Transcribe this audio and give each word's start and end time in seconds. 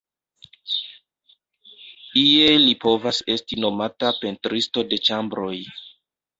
Ie 2.23 2.49
li 2.63 2.73
povas 2.87 3.21
esti 3.35 3.61
nomata 3.67 4.13
pentristo 4.25 4.89
de 4.91 5.03
ĉambroj. 5.07 5.55